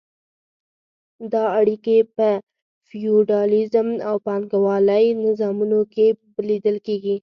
دا 1.33 1.43
اړیکې 1.59 1.97
په 2.15 2.27
فیوډالیزم 2.87 3.87
او 4.07 4.15
پانګوالۍ 4.25 5.05
نظامونو 5.25 5.79
کې 5.93 6.07
لیدل 6.49 6.77
کیږي. 6.87 7.15